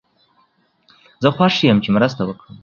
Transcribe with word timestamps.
زه 1.21 1.29
خوښ 1.35 1.55
یم 1.69 1.77
چې 1.83 1.89
مرسته 1.95 2.21
وکړم. 2.25 2.55